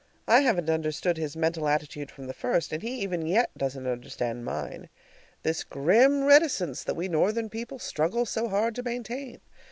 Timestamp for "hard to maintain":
8.49-9.41